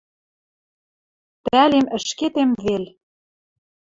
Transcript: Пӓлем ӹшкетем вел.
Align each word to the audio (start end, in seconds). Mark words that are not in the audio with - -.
Пӓлем 1.43 1.85
ӹшкетем 1.97 2.49
вел. 2.63 2.83